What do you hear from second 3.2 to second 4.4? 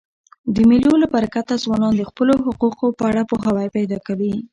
پوهاوی پیدا کوي.